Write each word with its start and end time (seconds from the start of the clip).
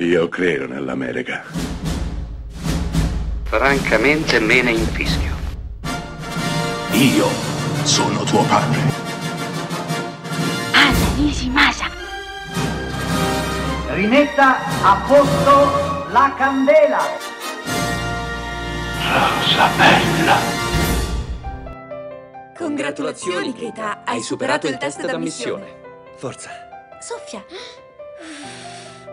Io 0.00 0.28
credo 0.28 0.68
nell'America. 0.68 1.42
Francamente 3.42 4.38
me 4.38 4.62
ne 4.62 4.70
infischio. 4.70 5.34
Io 6.92 7.26
sono 7.82 8.22
tuo 8.22 8.44
padre. 8.44 8.80
Anna 10.70 11.14
Nishimasa. 11.16 11.90
Rimetta 13.88 14.58
a 14.82 15.02
posto 15.04 16.06
la 16.12 16.32
candela. 16.36 17.02
Rosa 19.02 19.68
bella. 19.76 20.36
Congratulazioni, 22.56 23.52
Keita, 23.52 24.04
hai 24.04 24.22
superato 24.22 24.68
il 24.68 24.76
test 24.76 25.04
d'ammissione. 25.04 25.66
Forza. 26.14 26.50
Soffia. 27.00 27.44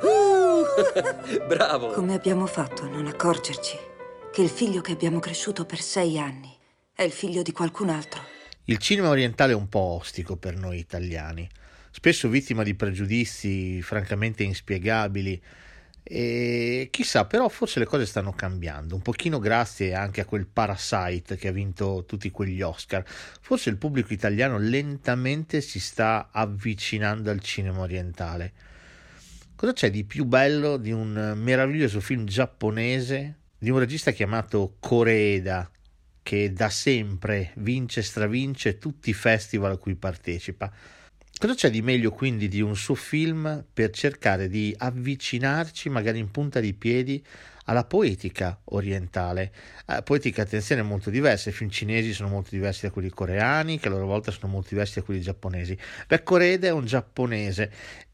Bravo. 1.46 1.92
Come 1.92 2.14
abbiamo 2.14 2.46
fatto 2.46 2.84
a 2.84 2.88
non 2.88 3.06
accorgerci 3.06 3.76
che 4.32 4.42
il 4.42 4.48
figlio 4.48 4.80
che 4.80 4.92
abbiamo 4.92 5.18
cresciuto 5.18 5.64
per 5.64 5.80
sei 5.80 6.18
anni 6.18 6.56
è 6.94 7.02
il 7.02 7.12
figlio 7.12 7.42
di 7.42 7.52
qualcun 7.52 7.90
altro? 7.90 8.22
Il 8.64 8.78
cinema 8.78 9.08
orientale 9.08 9.52
è 9.52 9.56
un 9.56 9.68
po' 9.68 9.80
ostico 9.80 10.36
per 10.36 10.56
noi 10.56 10.78
italiani, 10.78 11.48
spesso 11.90 12.28
vittima 12.28 12.62
di 12.62 12.74
pregiudizi 12.74 13.82
francamente 13.82 14.42
inspiegabili. 14.42 15.42
E 16.02 16.88
chissà, 16.90 17.26
però 17.26 17.48
forse 17.48 17.78
le 17.78 17.84
cose 17.84 18.06
stanno 18.06 18.32
cambiando, 18.32 18.94
un 18.94 19.02
pochino 19.02 19.38
grazie 19.38 19.94
anche 19.94 20.20
a 20.22 20.24
quel 20.24 20.46
Parasite 20.46 21.36
che 21.36 21.48
ha 21.48 21.52
vinto 21.52 22.04
tutti 22.06 22.30
quegli 22.30 22.62
Oscar. 22.62 23.04
Forse 23.06 23.70
il 23.70 23.76
pubblico 23.76 24.12
italiano 24.12 24.58
lentamente 24.58 25.60
si 25.60 25.78
sta 25.78 26.30
avvicinando 26.32 27.30
al 27.30 27.40
cinema 27.40 27.80
orientale. 27.80 28.52
Cosa 29.60 29.74
c'è 29.74 29.90
di 29.90 30.04
più 30.04 30.24
bello 30.24 30.78
di 30.78 30.90
un 30.90 31.34
meraviglioso 31.36 32.00
film 32.00 32.24
giapponese 32.24 33.40
di 33.58 33.68
un 33.68 33.78
regista 33.78 34.10
chiamato 34.10 34.76
Koreeda 34.80 35.70
che 36.22 36.50
da 36.54 36.70
sempre 36.70 37.52
vince 37.56 38.00
e 38.00 38.02
stravince 38.02 38.78
tutti 38.78 39.10
i 39.10 39.12
festival 39.12 39.72
a 39.72 39.76
cui 39.76 39.96
partecipa? 39.96 40.72
Cosa 41.38 41.52
c'è 41.52 41.68
di 41.68 41.82
meglio 41.82 42.10
quindi 42.10 42.48
di 42.48 42.62
un 42.62 42.74
suo 42.74 42.94
film 42.94 43.62
per 43.70 43.90
cercare 43.90 44.48
di 44.48 44.74
avvicinarci, 44.78 45.90
magari 45.90 46.20
in 46.20 46.30
punta 46.30 46.58
di 46.58 46.72
piedi, 46.72 47.22
alla 47.64 47.84
poetica 47.84 48.60
orientale? 48.64 49.52
Eh, 49.86 50.02
poetica, 50.02 50.42
attenzione, 50.42 50.82
molto 50.82 51.10
diversa. 51.10 51.50
I 51.50 51.52
film 51.52 51.70
cinesi 51.70 52.12
sono 52.12 52.28
molto 52.28 52.50
diversi 52.50 52.86
da 52.86 52.92
quelli 52.92 53.10
coreani, 53.10 53.78
che 53.78 53.88
a 53.88 53.90
loro 53.90 54.06
volta 54.06 54.30
sono 54.30 54.52
molto 54.52 54.68
diversi 54.70 54.98
da 54.98 55.04
quelli 55.04 55.20
giapponesi. 55.20 55.76
Beh, 56.06 56.22
Koreeda 56.22 56.68
è 56.68 56.72
un 56.72 56.84
giapponese 56.84 57.70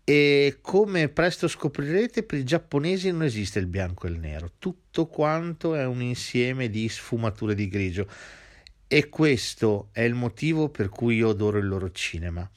e 0.09 0.59
come 0.61 1.09
presto 1.09 1.49
scoprirete, 1.49 2.23
per 2.23 2.39
i 2.39 2.45
giapponesi 2.45 3.11
non 3.11 3.25
esiste 3.25 3.59
il 3.59 3.67
bianco 3.67 4.07
e 4.07 4.11
il 4.11 4.21
nero, 4.21 4.53
tutto 4.57 5.07
quanto 5.07 5.75
è 5.75 5.85
un 5.85 6.01
insieme 6.01 6.71
di 6.71 6.89
sfumature 6.89 7.57
di 7.57 7.67
grigio. 7.67 8.09
E 8.87 9.09
questo 9.09 9.89
è 9.91 10.03
il 10.03 10.15
motivo 10.15 10.69
per 10.69 10.91
cui 10.91 11.17
io 11.17 11.31
adoro 11.31 11.59
il 11.59 11.67
loro 11.67 11.91
cinema. 11.91 12.49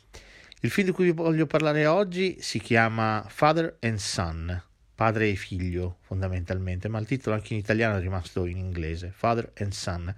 Il 0.62 0.70
film 0.70 0.90
di 0.90 0.94
cui 0.94 1.06
vi 1.06 1.12
voglio 1.12 1.48
parlare 1.48 1.88
oggi 1.88 2.38
si 2.40 2.59
chiama 2.59 3.26
Father 3.28 3.78
and 3.80 3.98
Son, 3.98 4.64
padre 5.00 5.30
e 5.30 5.36
figlio 5.36 6.00
fondamentalmente, 6.02 6.89
ma 6.89 7.00
il 7.00 7.05
titolo 7.05 7.33
anche 7.33 7.53
in 7.53 7.59
italiano 7.61 7.95
è 7.95 8.02
rimasto 8.02 8.45
in 8.45 8.58
inglese, 8.58 9.14
Father 9.16 9.50
and 9.59 9.72
Son. 9.72 10.14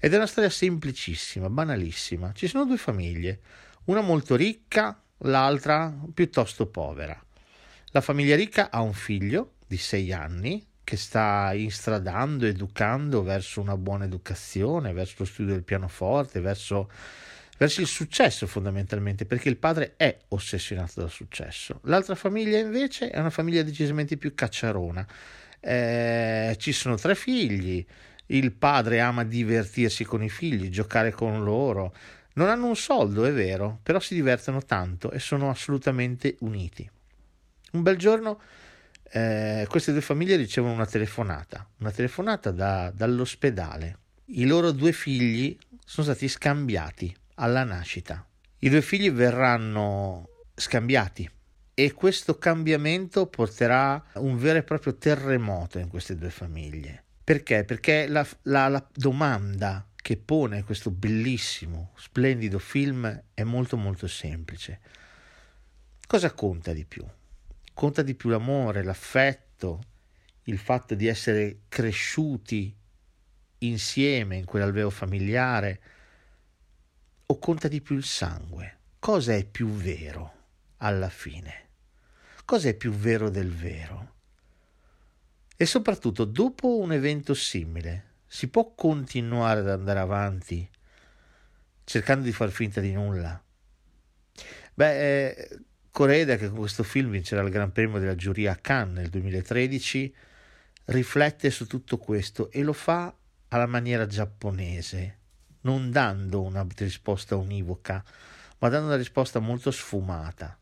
Ed 0.00 0.10
è 0.10 0.16
una 0.16 0.26
storia 0.26 0.48
semplicissima, 0.48 1.50
banalissima. 1.50 2.32
Ci 2.32 2.46
sono 2.46 2.64
due 2.64 2.78
famiglie, 2.78 3.40
una 3.84 4.00
molto 4.00 4.34
ricca, 4.34 4.98
l'altra 5.18 5.94
piuttosto 6.14 6.64
povera. 6.64 7.22
La 7.88 8.00
famiglia 8.00 8.36
ricca 8.36 8.70
ha 8.70 8.80
un 8.80 8.94
figlio 8.94 9.56
di 9.66 9.76
sei 9.76 10.10
anni 10.14 10.66
che 10.82 10.96
sta 10.96 11.52
instradando, 11.52 12.46
educando 12.46 13.22
verso 13.22 13.60
una 13.60 13.76
buona 13.76 14.06
educazione, 14.06 14.94
verso 14.94 15.16
lo 15.18 15.24
studio 15.26 15.52
del 15.52 15.62
pianoforte, 15.62 16.40
verso 16.40 16.90
verso 17.56 17.80
il 17.80 17.86
successo 17.86 18.46
fondamentalmente, 18.46 19.24
perché 19.24 19.48
il 19.48 19.56
padre 19.56 19.94
è 19.96 20.16
ossessionato 20.28 21.00
dal 21.00 21.10
successo. 21.10 21.80
L'altra 21.84 22.14
famiglia 22.14 22.58
invece 22.58 23.10
è 23.10 23.18
una 23.18 23.30
famiglia 23.30 23.62
decisamente 23.62 24.16
più 24.16 24.34
cacciarona. 24.34 25.06
Eh, 25.60 26.56
ci 26.58 26.72
sono 26.72 26.96
tre 26.96 27.14
figli, 27.14 27.84
il 28.26 28.52
padre 28.52 29.00
ama 29.00 29.24
divertirsi 29.24 30.04
con 30.04 30.22
i 30.22 30.28
figli, 30.28 30.68
giocare 30.68 31.12
con 31.12 31.42
loro. 31.42 31.94
Non 32.34 32.48
hanno 32.48 32.66
un 32.66 32.76
soldo, 32.76 33.24
è 33.24 33.32
vero, 33.32 33.80
però 33.82 33.98
si 33.98 34.14
divertono 34.14 34.62
tanto 34.62 35.10
e 35.10 35.18
sono 35.18 35.48
assolutamente 35.48 36.36
uniti. 36.40 36.88
Un 37.72 37.82
bel 37.82 37.96
giorno 37.96 38.40
eh, 39.10 39.66
queste 39.68 39.92
due 39.92 40.00
famiglie 40.02 40.36
ricevono 40.36 40.74
una 40.74 40.86
telefonata, 40.86 41.66
una 41.78 41.90
telefonata 41.90 42.50
da, 42.50 42.92
dall'ospedale. 42.94 43.98
I 44.26 44.44
loro 44.44 44.72
due 44.72 44.92
figli 44.92 45.56
sono 45.84 46.06
stati 46.06 46.28
scambiati 46.28 47.16
alla 47.36 47.64
nascita. 47.64 48.26
I 48.58 48.68
due 48.68 48.82
figli 48.82 49.10
verranno 49.10 50.28
scambiati 50.54 51.28
e 51.74 51.92
questo 51.92 52.38
cambiamento 52.38 53.26
porterà 53.26 54.02
un 54.14 54.38
vero 54.38 54.58
e 54.58 54.62
proprio 54.62 54.96
terremoto 54.96 55.78
in 55.78 55.88
queste 55.88 56.16
due 56.16 56.30
famiglie. 56.30 57.04
Perché? 57.22 57.64
Perché 57.64 58.06
la, 58.06 58.26
la, 58.42 58.68
la 58.68 58.88
domanda 58.94 59.86
che 59.94 60.16
pone 60.16 60.62
questo 60.62 60.90
bellissimo, 60.90 61.92
splendido 61.96 62.58
film 62.58 63.24
è 63.34 63.42
molto 63.42 63.76
molto 63.76 64.06
semplice. 64.06 64.80
Cosa 66.06 66.32
conta 66.32 66.72
di 66.72 66.84
più? 66.84 67.04
Conta 67.74 68.02
di 68.02 68.14
più 68.14 68.30
l'amore, 68.30 68.84
l'affetto, 68.84 69.82
il 70.44 70.58
fatto 70.58 70.94
di 70.94 71.08
essere 71.08 71.62
cresciuti 71.68 72.74
insieme 73.58 74.36
in 74.36 74.44
quell'alveo 74.44 74.90
familiare, 74.90 75.80
o 77.26 77.38
conta 77.38 77.68
di 77.68 77.80
più 77.80 77.96
il 77.96 78.04
sangue? 78.04 78.78
Cosa 78.98 79.34
è 79.34 79.44
più 79.44 79.68
vero 79.68 80.32
alla 80.78 81.08
fine? 81.08 81.64
Cosa 82.44 82.68
è 82.68 82.74
più 82.74 82.92
vero 82.92 83.28
del 83.30 83.52
vero? 83.52 84.14
E 85.56 85.66
soprattutto, 85.66 86.24
dopo 86.24 86.78
un 86.78 86.92
evento 86.92 87.34
simile, 87.34 88.14
si 88.26 88.48
può 88.48 88.74
continuare 88.74 89.60
ad 89.60 89.70
andare 89.70 89.98
avanti 89.98 90.68
cercando 91.84 92.24
di 92.24 92.32
far 92.32 92.50
finta 92.50 92.80
di 92.80 92.92
nulla? 92.92 93.42
Beh, 94.74 95.28
eh, 95.28 95.58
Coreda, 95.90 96.36
che 96.36 96.48
con 96.48 96.58
questo 96.58 96.82
film 96.82 97.10
vincerà 97.10 97.40
il 97.40 97.50
Gran 97.50 97.72
Premio 97.72 97.98
della 97.98 98.14
giuria 98.14 98.52
a 98.52 98.56
Cannes 98.56 98.98
nel 98.98 99.08
2013, 99.08 100.14
riflette 100.86 101.50
su 101.50 101.66
tutto 101.66 101.96
questo 101.96 102.50
e 102.50 102.62
lo 102.62 102.74
fa 102.74 103.14
alla 103.48 103.66
maniera 103.66 104.06
giapponese, 104.06 105.18
non 105.66 105.90
dando 105.90 106.42
una 106.42 106.64
risposta 106.76 107.34
univoca, 107.34 108.02
ma 108.58 108.68
dando 108.68 108.86
una 108.86 108.96
risposta 108.96 109.40
molto 109.40 109.72
sfumata, 109.72 110.56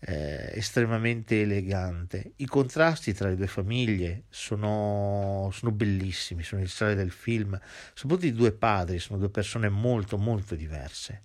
eh, 0.00 0.50
estremamente 0.54 1.42
elegante. 1.42 2.32
I 2.36 2.46
contrasti 2.46 3.14
tra 3.14 3.28
le 3.28 3.36
due 3.36 3.46
famiglie 3.46 4.24
sono, 4.28 5.48
sono 5.52 5.70
bellissimi, 5.70 6.42
sono 6.42 6.60
il 6.60 6.68
sale 6.68 6.96
del 6.96 7.12
film, 7.12 7.58
soprattutto 7.94 8.26
i 8.26 8.32
due 8.32 8.50
padri, 8.50 8.98
sono 8.98 9.20
due 9.20 9.30
persone 9.30 9.68
molto 9.68 10.18
molto 10.18 10.56
diverse. 10.56 11.20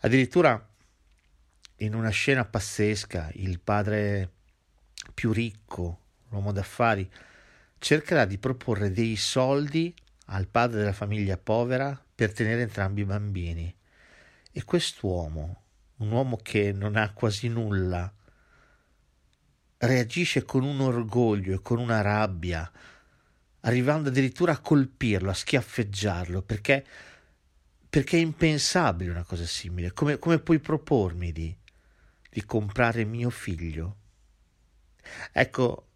Addirittura 0.00 0.68
in 1.76 1.94
una 1.94 2.10
scena 2.10 2.44
pazzesca 2.44 3.30
il 3.34 3.60
padre 3.60 4.30
più 5.14 5.32
ricco, 5.32 6.00
l'uomo 6.30 6.50
d'affari, 6.50 7.08
cercherà 7.78 8.24
di 8.24 8.36
proporre 8.36 8.90
dei 8.90 9.16
soldi 9.16 9.94
al 10.32 10.46
padre 10.48 10.80
della 10.80 10.92
famiglia 10.92 11.36
povera 11.36 12.00
per 12.14 12.32
tenere 12.32 12.62
entrambi 12.62 13.00
i 13.00 13.04
bambini. 13.04 13.74
E 14.52 14.64
quest'uomo, 14.64 15.62
un 15.96 16.10
uomo 16.10 16.36
che 16.36 16.72
non 16.72 16.96
ha 16.96 17.12
quasi 17.12 17.48
nulla, 17.48 18.12
reagisce 19.78 20.44
con 20.44 20.62
un 20.62 20.80
orgoglio 20.80 21.54
e 21.54 21.62
con 21.62 21.78
una 21.78 22.00
rabbia, 22.00 22.70
arrivando 23.60 24.08
addirittura 24.08 24.52
a 24.52 24.60
colpirlo, 24.60 25.30
a 25.30 25.34
schiaffeggiarlo, 25.34 26.42
perché, 26.42 26.84
perché 27.88 28.16
è 28.16 28.20
impensabile 28.20 29.10
una 29.10 29.24
cosa 29.24 29.46
simile. 29.46 29.92
Come, 29.92 30.18
come 30.18 30.38
puoi 30.38 30.58
propormi 30.58 31.32
di, 31.32 31.56
di 32.28 32.44
comprare 32.44 33.04
mio 33.04 33.30
figlio? 33.30 33.96
Ecco, 35.32 35.89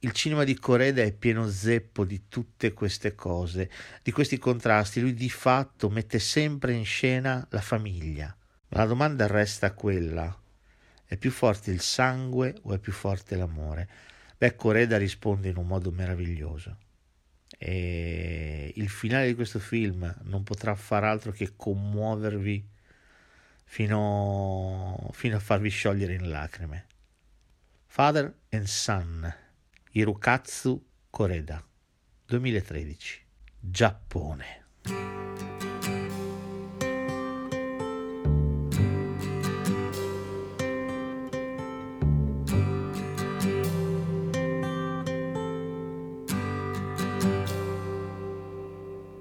il 0.00 0.12
cinema 0.12 0.44
di 0.44 0.58
Coreda 0.58 1.02
è 1.02 1.12
pieno 1.12 1.48
zeppo 1.48 2.04
di 2.04 2.28
tutte 2.28 2.72
queste 2.72 3.14
cose, 3.14 3.70
di 4.02 4.12
questi 4.12 4.38
contrasti. 4.38 5.00
Lui 5.00 5.14
di 5.14 5.30
fatto 5.30 5.88
mette 5.88 6.18
sempre 6.18 6.72
in 6.72 6.84
scena 6.84 7.46
la 7.50 7.60
famiglia. 7.60 8.36
Ma 8.68 8.78
la 8.78 8.86
domanda 8.86 9.26
resta 9.26 9.72
quella: 9.72 10.38
è 11.04 11.16
più 11.16 11.30
forte 11.30 11.70
il 11.70 11.80
sangue 11.80 12.56
o 12.62 12.74
è 12.74 12.78
più 12.78 12.92
forte 12.92 13.36
l'amore? 13.36 13.88
Beh, 14.36 14.54
Coreda 14.54 14.98
risponde 14.98 15.48
in 15.48 15.56
un 15.56 15.66
modo 15.66 15.90
meraviglioso. 15.90 16.78
E 17.58 18.72
il 18.76 18.88
finale 18.90 19.28
di 19.28 19.34
questo 19.34 19.58
film 19.58 20.14
non 20.24 20.42
potrà 20.42 20.74
far 20.74 21.04
altro 21.04 21.32
che 21.32 21.54
commuovervi 21.56 22.68
fino, 23.64 25.10
fino 25.12 25.36
a 25.36 25.40
farvi 25.40 25.70
sciogliere 25.70 26.14
in 26.14 26.28
lacrime. 26.28 26.86
Father 27.86 28.34
and 28.50 28.66
Son, 28.66 29.34
Hirokatsu 29.96 30.78
Koreda, 31.10 31.62
2013, 32.28 32.98
Giappone. 33.72 34.44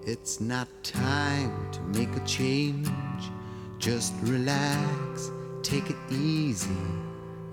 It's 0.05 0.41
not 0.41 0.67
time 0.83 1.71
to 1.71 1.79
make 1.97 2.13
a 2.17 2.25
change. 2.25 2.89
Just 3.79 4.13
relax, 4.23 5.31
take 5.63 5.89
it 5.89 5.95
easy. 6.11 6.67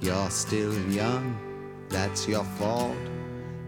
You're 0.01 0.31
still 0.31 0.77
young, 0.91 1.39
that's 1.89 2.27
your 2.27 2.43
fault. 2.59 3.12